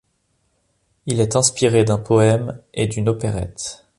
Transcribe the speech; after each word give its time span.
Il 1.05 1.19
est 1.21 1.35
inspiré 1.35 1.83
d'un 1.83 1.99
poème 1.99 2.59
et 2.73 2.87
d'une 2.87 3.07
opérette. 3.07 3.85